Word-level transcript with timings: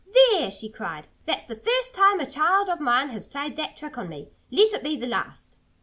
"There!" 0.15 0.49
she 0.49 0.67
cried. 0.67 1.07
"That's 1.27 1.45
the 1.45 1.55
first 1.55 1.93
time 1.93 2.19
a 2.19 2.25
child 2.25 2.69
of 2.69 2.79
mine 2.79 3.09
has 3.09 3.27
played 3.27 3.55
that 3.57 3.77
trick 3.77 3.99
on 3.99 4.09
me.... 4.09 4.29
Let 4.49 4.73
it 4.73 4.81
be 4.81 4.97
the 4.97 5.05
last!" 5.05 5.59